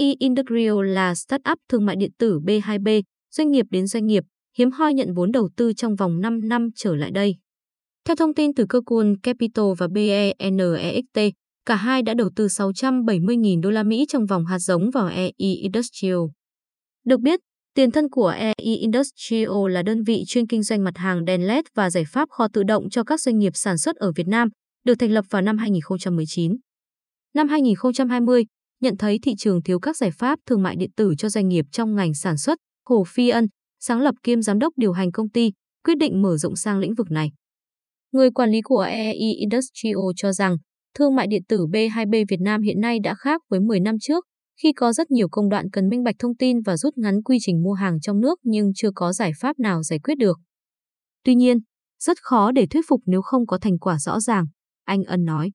[0.00, 4.24] AI Industrial là startup thương mại điện tử B2B, doanh nghiệp đến doanh nghiệp,
[4.58, 7.36] hiếm hoi nhận vốn đầu tư trong vòng 5 năm trở lại đây.
[8.04, 11.18] Theo thông tin từ cơ quan Capital và BENEXT,
[11.66, 15.32] cả hai đã đầu tư 670.000 đô la Mỹ trong vòng hạt giống vào AI
[15.38, 16.18] Industrial.
[17.04, 17.40] Được biết,
[17.74, 21.64] tiền thân của AI Industrial là đơn vị chuyên kinh doanh mặt hàng đèn LED
[21.74, 24.48] và giải pháp kho tự động cho các doanh nghiệp sản xuất ở Việt Nam,
[24.84, 26.56] được thành lập vào năm 2019.
[27.34, 28.44] Năm 2020,
[28.80, 31.64] nhận thấy thị trường thiếu các giải pháp thương mại điện tử cho doanh nghiệp
[31.72, 33.46] trong ngành sản xuất, Hồ Phi Ân,
[33.80, 35.52] sáng lập kiêm giám đốc điều hành công ty,
[35.84, 37.30] quyết định mở rộng sang lĩnh vực này.
[38.12, 40.56] Người quản lý của Ee Industrial cho rằng,
[40.98, 44.24] thương mại điện tử B2B Việt Nam hiện nay đã khác với 10 năm trước,
[44.62, 47.38] khi có rất nhiều công đoạn cần minh bạch thông tin và rút ngắn quy
[47.40, 50.38] trình mua hàng trong nước nhưng chưa có giải pháp nào giải quyết được.
[51.24, 51.58] Tuy nhiên,
[51.98, 54.44] rất khó để thuyết phục nếu không có thành quả rõ ràng,
[54.84, 55.50] anh Ân nói.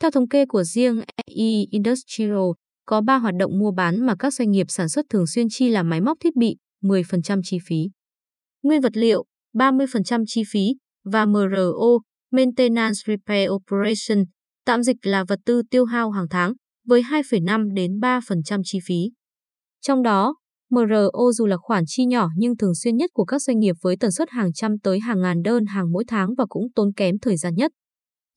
[0.00, 2.50] Theo thống kê của riêng EE Industrial,
[2.86, 5.68] có 3 hoạt động mua bán mà các doanh nghiệp sản xuất thường xuyên chi
[5.68, 7.76] là máy móc thiết bị, 10% chi phí.
[8.62, 11.98] Nguyên vật liệu, 30% chi phí, và MRO,
[12.32, 14.24] Maintenance Repair Operation,
[14.66, 16.52] tạm dịch là vật tư tiêu hao hàng tháng,
[16.86, 19.10] với 2,5 đến 3% chi phí.
[19.80, 20.34] Trong đó,
[20.70, 23.96] MRO dù là khoản chi nhỏ nhưng thường xuyên nhất của các doanh nghiệp với
[23.96, 27.18] tần suất hàng trăm tới hàng ngàn đơn hàng mỗi tháng và cũng tốn kém
[27.18, 27.72] thời gian nhất.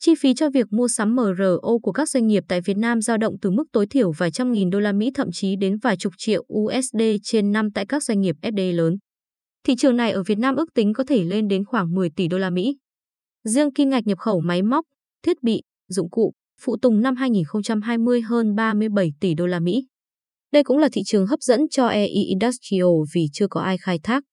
[0.06, 3.18] Chi phí cho việc mua sắm MRO của các doanh nghiệp tại Việt Nam dao
[3.18, 5.98] động từ mức tối thiểu vài trăm nghìn đô la Mỹ thậm chí đến vài
[5.98, 8.98] chục triệu USD trên năm tại các doanh nghiệp FDI lớn.
[9.64, 12.28] Thị trường này ở Việt Nam ước tính có thể lên đến khoảng 10 tỷ
[12.28, 12.78] đô la Mỹ.
[13.44, 14.86] Riêng kim ngạch nhập khẩu máy móc,
[15.26, 19.88] thiết bị, dụng cụ, phụ tùng năm 2020 hơn 37 tỷ đô la Mỹ.
[20.52, 24.00] Đây cũng là thị trường hấp dẫn cho EI Industrial vì chưa có ai khai
[24.04, 24.24] thác.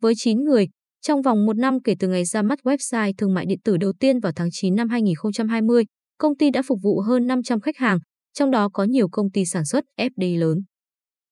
[0.00, 0.68] Với 9 người,
[1.02, 3.92] trong vòng một năm kể từ ngày ra mắt website thương mại điện tử đầu
[4.00, 5.84] tiên vào tháng 9 năm 2020,
[6.18, 7.98] công ty đã phục vụ hơn 500 khách hàng,
[8.34, 10.58] trong đó có nhiều công ty sản xuất FDI lớn.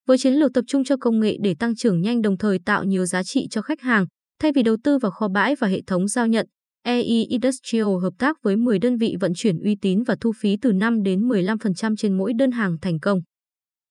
[0.06, 2.84] Với chiến lược tập trung cho công nghệ để tăng trưởng nhanh đồng thời tạo
[2.84, 4.06] nhiều giá trị cho khách hàng,
[4.40, 6.46] thay vì đầu tư vào kho bãi và hệ thống giao nhận,
[6.82, 10.56] EI Industrial hợp tác với 10 đơn vị vận chuyển uy tín và thu phí
[10.62, 13.20] từ 5 đến 15% trên mỗi đơn hàng thành công.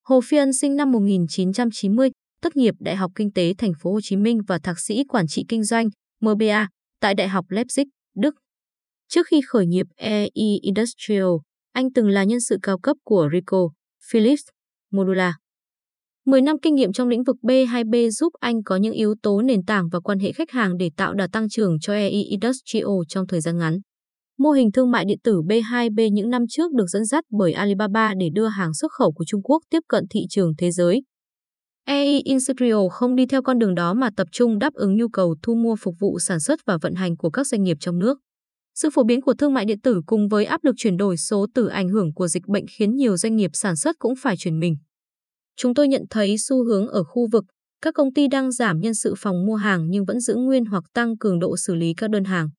[0.08, 2.10] Hồ Phiên sinh năm 1990,
[2.46, 5.28] tốt nghiệp Đại học Kinh tế Thành phố Hồ Chí Minh và thạc sĩ Quản
[5.28, 5.90] trị Kinh doanh
[6.22, 6.68] MBA
[7.02, 7.86] tại Đại học Leipzig,
[8.16, 8.36] Đức.
[9.10, 11.28] Trước khi khởi nghiệp EI Industrial,
[11.72, 13.72] anh từng là nhân sự cao cấp của Ricoh,
[14.12, 14.42] Philips,
[14.92, 15.32] Modular.
[16.26, 19.66] 10 năm kinh nghiệm trong lĩnh vực B2B giúp anh có những yếu tố nền
[19.66, 23.28] tảng và quan hệ khách hàng để tạo đà tăng trưởng cho EI Industrial trong
[23.28, 23.80] thời gian ngắn.
[24.38, 28.14] Mô hình thương mại điện tử B2B những năm trước được dẫn dắt bởi Alibaba
[28.20, 31.02] để đưa hàng xuất khẩu của Trung Quốc tiếp cận thị trường thế giới.
[31.86, 35.36] EI Industrial không đi theo con đường đó mà tập trung đáp ứng nhu cầu
[35.42, 38.20] thu mua phục vụ sản xuất và vận hành của các doanh nghiệp trong nước.
[38.76, 41.48] Sự phổ biến của thương mại điện tử cùng với áp lực chuyển đổi số
[41.54, 44.60] từ ảnh hưởng của dịch bệnh khiến nhiều doanh nghiệp sản xuất cũng phải chuyển
[44.60, 44.78] mình.
[45.58, 47.44] Chúng tôi nhận thấy xu hướng ở khu vực,
[47.82, 50.84] các công ty đang giảm nhân sự phòng mua hàng nhưng vẫn giữ nguyên hoặc
[50.94, 52.50] tăng cường độ xử lý các đơn hàng.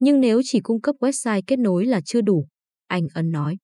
[0.00, 2.46] Nhưng nếu chỉ cung cấp website kết nối là chưa đủ,
[2.88, 3.56] anh Ấn nói.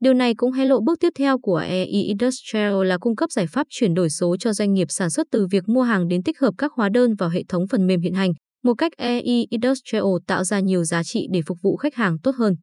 [0.00, 3.46] Điều này cũng hé lộ bước tiếp theo của EE Industrial là cung cấp giải
[3.46, 6.40] pháp chuyển đổi số cho doanh nghiệp sản xuất từ việc mua hàng đến tích
[6.40, 8.32] hợp các hóa đơn vào hệ thống phần mềm hiện hành,
[8.64, 12.34] một cách EE Industrial tạo ra nhiều giá trị để phục vụ khách hàng tốt
[12.34, 12.54] hơn.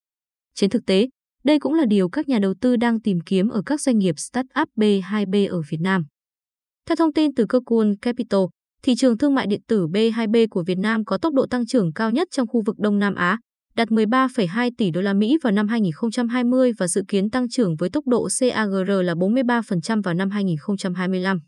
[0.55, 1.07] Trên thực tế,
[1.43, 4.15] đây cũng là điều các nhà đầu tư đang tìm kiếm ở các doanh nghiệp
[4.17, 6.05] startup B2B ở Việt Nam.
[6.87, 8.41] Theo thông tin từ cơ quan Capital,
[8.83, 11.93] thị trường thương mại điện tử B2B của Việt Nam có tốc độ tăng trưởng
[11.93, 13.37] cao nhất trong khu vực Đông Nam Á,
[13.75, 17.89] đạt 13,2 tỷ đô la Mỹ vào năm 2020 và dự kiến tăng trưởng với
[17.89, 21.39] tốc độ CAGR là 43% vào năm 2025.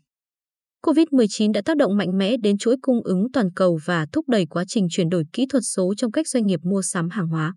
[0.86, 4.46] COVID-19 đã tác động mạnh mẽ đến chuỗi cung ứng toàn cầu và thúc đẩy
[4.46, 7.54] quá trình chuyển đổi kỹ thuật số trong cách doanh nghiệp mua sắm hàng hóa.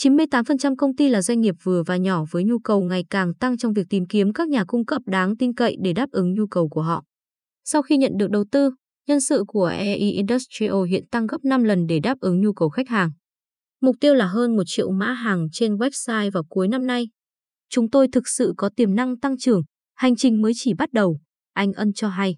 [0.00, 3.58] 98% công ty là doanh nghiệp vừa và nhỏ với nhu cầu ngày càng tăng
[3.58, 6.46] trong việc tìm kiếm các nhà cung cấp đáng tin cậy để đáp ứng nhu
[6.46, 7.04] cầu của họ.
[7.64, 8.70] Sau khi nhận được đầu tư,
[9.08, 12.68] nhân sự của EI Industrial hiện tăng gấp 5 lần để đáp ứng nhu cầu
[12.68, 13.10] khách hàng.
[13.80, 17.08] Mục tiêu là hơn 1 triệu mã hàng trên website vào cuối năm nay.
[17.68, 19.62] Chúng tôi thực sự có tiềm năng tăng trưởng,
[19.94, 21.20] hành trình mới chỉ bắt đầu,
[21.52, 22.36] anh Ân cho hay.